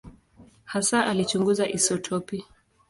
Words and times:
Hasa 0.65 1.05
alichunguza 1.05 1.67
isotopi. 1.69 2.45